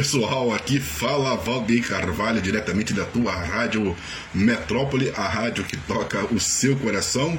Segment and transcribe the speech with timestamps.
[0.00, 3.94] pessoal, aqui fala Valdeir Carvalho, diretamente da tua rádio
[4.32, 7.38] Metrópole, a rádio que toca o seu coração.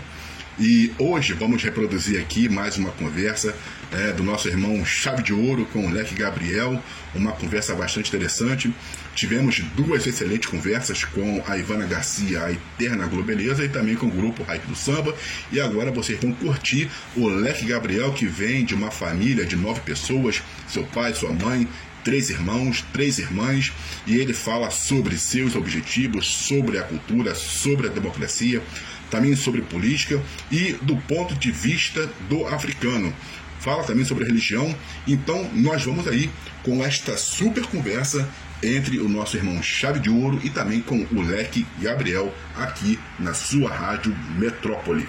[0.59, 3.55] E hoje vamos reproduzir aqui mais uma conversa
[3.91, 6.79] é, do nosso irmão Chave de Ouro com o Leque Gabriel,
[7.15, 8.71] uma conversa bastante interessante.
[9.15, 14.11] Tivemos duas excelentes conversas com a Ivana Garcia, a Eterna Globeleza, e também com o
[14.11, 15.15] grupo Hype do Samba.
[15.51, 19.81] E agora vocês vão curtir o Leque Gabriel, que vem de uma família de nove
[19.81, 21.67] pessoas: seu pai, sua mãe,
[22.03, 23.71] três irmãos, três irmãs,
[24.05, 28.61] e ele fala sobre seus objetivos, sobre a cultura, sobre a democracia,
[29.09, 30.21] também sobre política
[30.51, 33.13] e do ponto de vista do africano.
[33.59, 34.75] Fala também sobre religião.
[35.07, 36.29] Então, nós vamos aí
[36.63, 38.27] com esta super conversa
[38.63, 43.33] entre o nosso irmão Chave de Ouro e também com o Leque Gabriel aqui na
[43.33, 45.07] sua rádio Metrópole.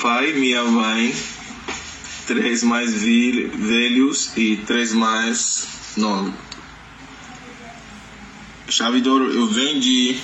[0.00, 1.14] Pai, minha mãe,
[2.26, 6.32] três mais velhos e três mais novos.
[8.68, 10.18] Chave de Ouro, eu venho de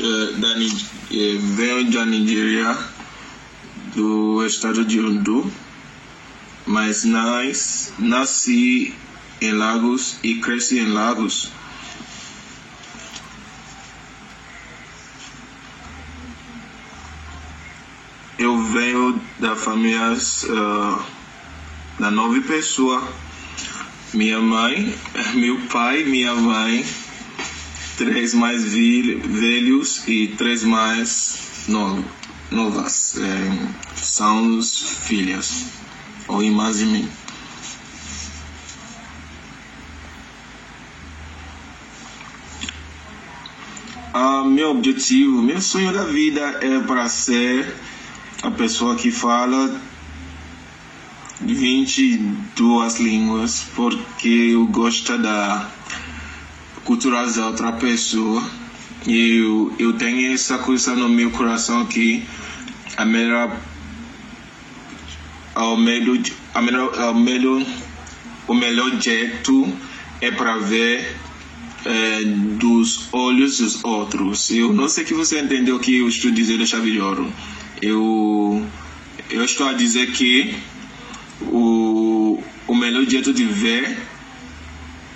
[0.00, 2.76] uh, da, uh, venho da Nigéria,
[3.94, 5.50] do estado de Ondo,
[6.66, 8.94] mas nas, nasci
[9.40, 11.50] em Lagos e cresci em Lagos.
[18.38, 21.04] eu venho da família uh,
[21.98, 23.02] da nove pessoas.
[24.16, 24.94] Minha mãe,
[25.34, 26.82] meu pai, minha mãe,
[27.98, 32.02] três mais velhos e três mais no,
[32.50, 33.18] novas.
[33.18, 35.66] É, são os filhos
[36.26, 37.06] ou irmãs de mim.
[44.14, 47.70] Ah, meu objetivo, meu sonho da vida é para ser
[48.42, 49.78] a pessoa que fala
[51.54, 55.70] 22 línguas porque eu gosto da
[56.84, 58.42] cultura da outra pessoa
[59.06, 62.24] e eu, eu tenho essa coisa no meu coração que
[62.96, 63.56] a melhor
[65.54, 66.18] ao melhor,
[66.54, 67.62] a melhor, ao melhor
[68.48, 69.72] o melhor jeito
[70.20, 71.16] é para ver
[71.84, 72.22] é,
[72.58, 74.50] dos olhos dos outros.
[74.50, 77.32] Eu não sei que você entendeu o que eu estou dizendo, chave de ouro
[77.80, 78.66] eu,
[79.30, 80.54] eu estou a dizer que
[81.42, 83.96] o, o melhor jeito de ver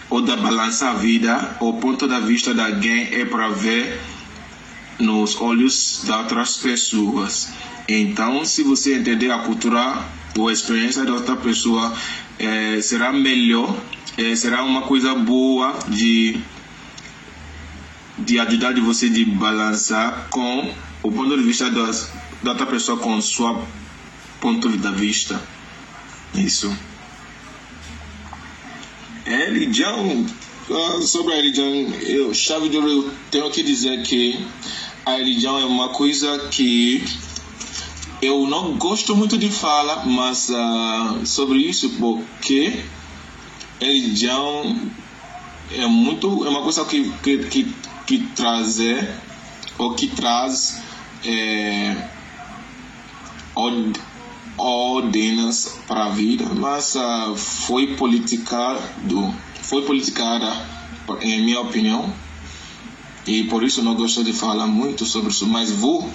[0.09, 4.01] ou da balança a vida, o ponto da vista de alguém é para ver
[4.99, 7.49] nos olhos de outras pessoas.
[7.89, 10.05] Então, se você entender a cultura
[10.37, 11.95] ou a experiência de outra pessoa,
[12.39, 13.75] é, será melhor,
[14.19, 16.41] é, será uma coisa boa de,
[18.19, 22.99] de ajudar de você de balançar com o ponto de vista das, da outra pessoa
[22.99, 23.65] com sua
[24.41, 25.41] ponto de vista.
[26.35, 26.75] Isso.
[29.27, 30.27] É, religião,
[30.71, 31.69] ah, sobre a religião,
[32.03, 34.45] eu, chave de ouro, eu tenho que dizer que
[35.05, 37.03] a religião é uma coisa que
[38.23, 42.85] eu não gosto muito de falar, mas uh, sobre isso, porque
[43.81, 44.91] religião
[45.73, 47.75] é muito, é uma coisa que, que, que,
[48.07, 49.09] que trazer,
[49.79, 50.83] ou que traz
[51.25, 52.09] é,
[54.61, 60.51] ordenas para a vida, mas uh, foi politicado, foi politicada,
[61.21, 62.13] em minha opinião,
[63.27, 66.09] e por isso não gosto de falar muito sobre isso, mas vou,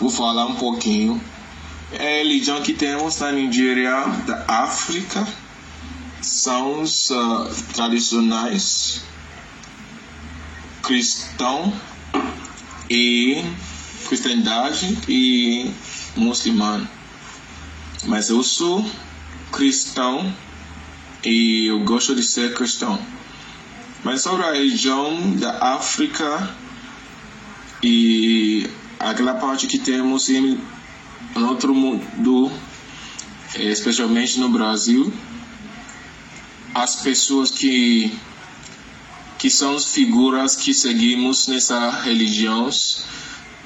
[0.00, 1.20] vou falar um pouquinho.
[1.92, 5.26] É a religião que temos na Nigéria, da África,
[6.20, 9.02] são os uh, tradicionais
[10.82, 11.72] cristão
[12.88, 13.44] e
[14.08, 15.70] cristandade e
[16.16, 16.97] muçulmano.
[18.04, 18.84] Mas eu sou
[19.52, 20.32] cristão
[21.24, 22.98] e eu gosto de ser cristão.
[24.04, 26.54] Mas sobre a região da África
[27.82, 28.68] e
[28.98, 30.60] aquela parte que temos em
[31.36, 32.50] outro mundo,
[33.56, 35.12] especialmente no Brasil,
[36.74, 38.12] as pessoas que
[39.38, 43.04] que são as figuras que seguimos nessas religiões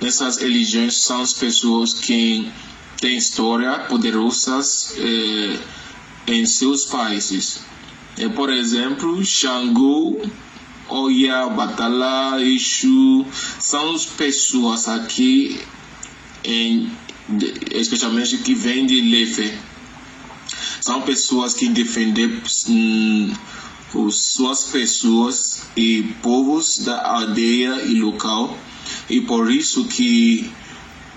[0.02, 2.50] Nessas religiões são as pessoas que
[3.02, 5.58] têm história poderosas eh,
[6.28, 7.60] em seus países.
[8.16, 10.20] Eh, por exemplo, Xangô,
[10.88, 13.26] Oya, Batala, Exu,
[13.58, 15.60] são as pessoas aqui,
[16.44, 16.92] em,
[17.72, 19.52] especialmente que vêm de Lefe.
[20.80, 23.32] São pessoas que defendem hum,
[24.10, 28.56] suas pessoas e povos da aldeia e local
[29.10, 30.50] e por isso que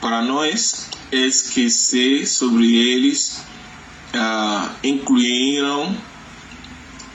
[0.01, 3.43] para nós esquecer sobre eles
[4.13, 5.95] uh, incluíram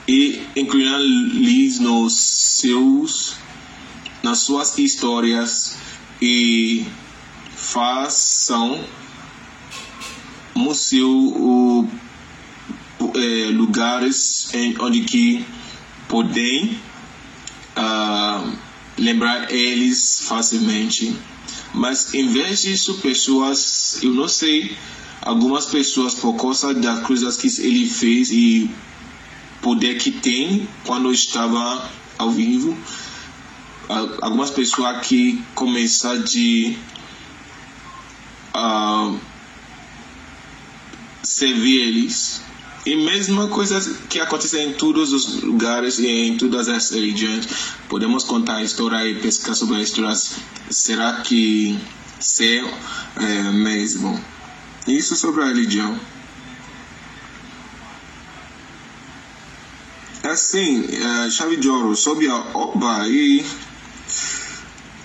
[0.07, 3.37] e incluindo-lhes nos seus
[4.23, 5.77] nas suas histórias
[6.21, 6.85] e
[7.57, 8.85] façam
[10.55, 11.89] museu o,
[13.15, 15.45] é, lugares em, onde que
[16.09, 16.79] podem
[17.77, 18.53] uh,
[18.99, 21.17] lembrar eles facilmente
[21.75, 24.77] mas em vez disso pessoas eu não sei
[25.23, 28.71] algumas pessoas por causa das coisas que ele fez e
[29.61, 32.77] poder que tem quando estava ao vivo
[34.23, 36.77] algumas pessoas que começam de
[38.55, 39.19] uh,
[41.23, 42.43] servir eles
[42.87, 47.47] e mesma coisa que acontece em todos os lugares e em todas as religiões.
[47.89, 50.17] Podemos contar história e pescar sobre a história.
[50.71, 51.79] Será que
[52.19, 52.65] ser
[53.17, 54.19] é, mesmo?
[54.87, 55.99] Isso sobre a religião.
[60.23, 63.45] Assim é, chave de ouro sobre a oba e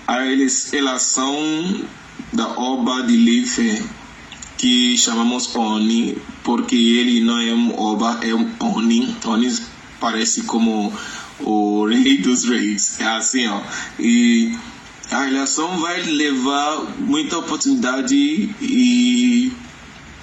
[0.06, 0.20] a
[0.72, 1.84] relação
[2.32, 3.82] da Oba de Life,
[4.56, 9.16] que chamamos Oni, porque ele não é um Oba, é um Oni.
[9.24, 9.56] Oni
[10.00, 10.92] parece como
[11.40, 13.00] o rei dos reis.
[13.00, 13.60] É assim, ó.
[13.98, 14.56] E
[15.10, 18.16] a relação vai levar muita oportunidade
[18.60, 19.52] e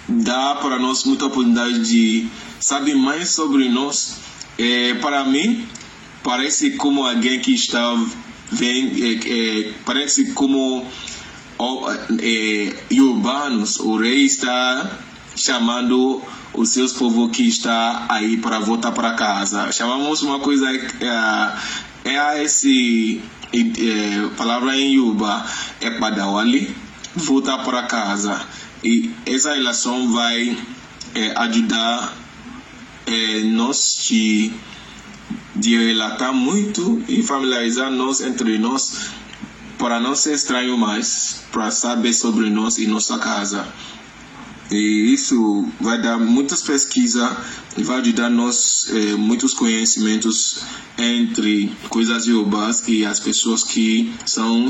[0.08, 2.28] dá para nós muita oportunidade de
[2.60, 4.18] saber mais sobre nós.
[4.58, 5.68] É, para mim,
[6.24, 7.96] parece como alguém que está
[8.52, 10.86] vem, é, é, parece como
[12.22, 15.00] é, urbanos, o rei está
[15.36, 16.22] chamando
[16.54, 19.72] os seus povos que está aí para voltar para casa.
[19.72, 23.22] Chamamos uma coisa é, é esse
[24.36, 25.46] palavra em Yuba
[25.80, 26.76] é Padawali,
[27.16, 28.42] voltar para casa.
[28.84, 30.58] E essa relação vai
[31.16, 32.14] é, ajudar
[33.06, 34.54] é, nós que
[35.56, 39.12] de relatar muito e familiarizar nós entre nós
[39.84, 43.68] para não ser estranho mais, para saber sobre nós e nossa casa.
[44.72, 47.30] E isso vai dar muitas pesquisas
[47.76, 50.60] e vai ajudar nós eh, muitos conhecimentos
[50.98, 54.70] entre coisas urbanas e as pessoas que são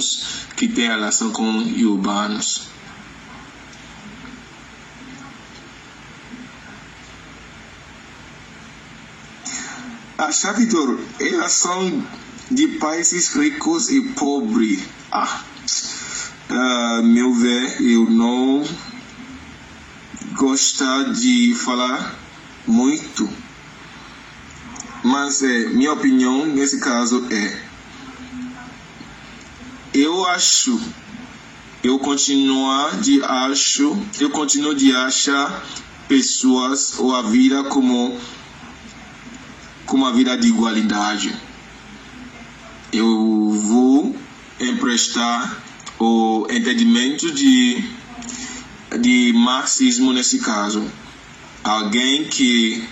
[0.58, 2.64] que têm relação com urbanos.
[10.18, 12.04] A chave de ouro, relação
[12.52, 14.84] de países ricos e pobres.
[15.12, 15.44] Ah,
[16.50, 18.64] uh, meu ver, eu não
[20.34, 22.16] gosto de falar
[22.66, 23.30] muito,
[25.04, 27.62] mas é, minha opinião nesse caso é,
[29.94, 30.80] eu acho,
[31.84, 35.64] eu continuo de acho, eu continuo de achar
[36.08, 38.18] pessoas ou a vida como
[39.86, 41.36] com uma vida de igualdade.
[42.92, 44.16] Eu vou
[44.84, 45.64] emprestar
[45.98, 47.82] o entendimento de,
[49.00, 50.86] de marxismo nesse caso.
[51.64, 52.84] Alguém que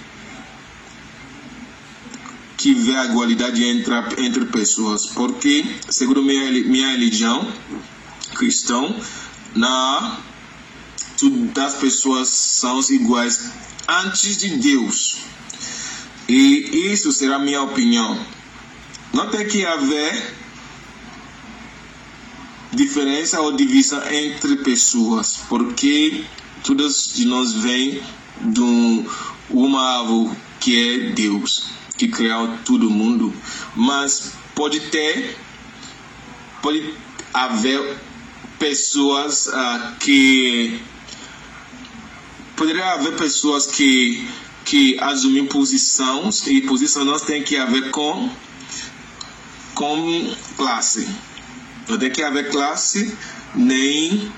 [2.58, 3.92] que vê a igualdade entre,
[4.24, 7.52] entre pessoas, porque, segundo minha, minha religião
[8.36, 8.96] cristã,
[9.56, 10.20] na
[11.18, 13.52] todas as pessoas são iguais
[13.88, 15.18] antes de Deus.
[16.30, 18.24] E isso será minha opinião.
[19.12, 20.41] Não tem que haver
[22.74, 26.24] diferença ou divisão entre pessoas, porque
[26.63, 28.01] todos de nós vêm
[28.42, 29.06] de
[29.50, 31.66] uma árvore que é Deus,
[31.98, 33.34] que criou todo mundo,
[33.75, 35.38] mas pode ter,
[36.62, 36.94] pode
[37.34, 37.98] haver
[38.60, 40.80] pessoas uh, que
[42.56, 44.28] poderia haver pessoas que
[44.63, 48.30] que assumir posições e posição nós tem que haver com
[49.74, 51.08] com classe
[51.88, 53.16] não tem que haver classe
[53.56, 54.32] nem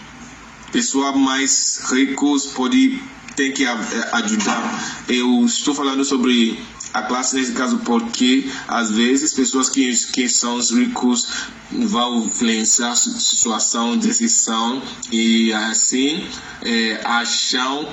[0.72, 3.02] pessoa mais ricos pode
[3.36, 6.60] ter que ajudar eu estou falando sobre
[6.94, 11.28] a classe nesse caso porque às vezes pessoas que, que são os ricos
[11.72, 14.82] vão influenciar a situação, decisão
[15.12, 16.24] e assim
[16.62, 17.88] é, acham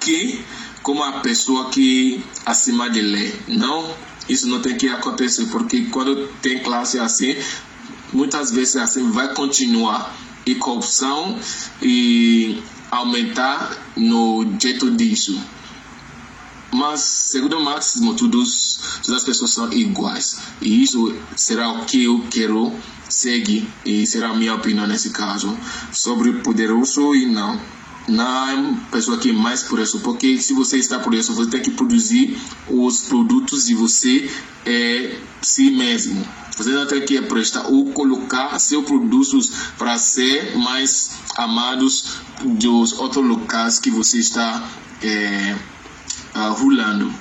[0.00, 0.44] que
[0.86, 3.34] como a pessoa que acima de lei.
[3.48, 3.92] Não,
[4.28, 7.34] isso não tem que acontecer, porque quando tem classe assim,
[8.12, 11.38] muitas vezes assim vai continuar e corrupção
[11.82, 15.40] e aumentar no jeito disso.
[16.72, 20.38] Mas, segundo marxismo, todos, todas as pessoas são iguais.
[20.60, 22.72] E isso será o que eu quero
[23.08, 23.66] seguir.
[23.84, 25.56] E será a minha opinião nesse caso.
[25.92, 27.58] Sobre poderoso e não.
[28.08, 31.70] Na pessoa que mais por isso, porque se você está por isso, você tem que
[31.70, 34.30] produzir os produtos de você
[34.64, 36.26] é, si mesmo.
[36.56, 43.26] Você não tem que prestar ou colocar seus produtos para ser mais amados dos outros
[43.26, 44.66] locais que você está
[45.02, 45.54] é,
[46.34, 47.12] uh, rolando.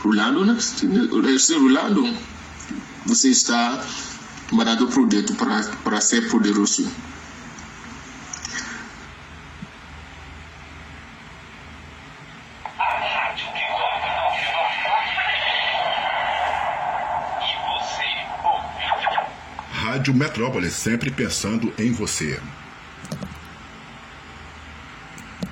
[0.00, 0.58] Rolando, né?
[0.60, 2.06] Se rolando,
[3.06, 3.82] você está
[4.52, 6.86] mandando produto para ser poderoso.
[20.12, 22.38] Rádio Metrópole, sempre pensando em você.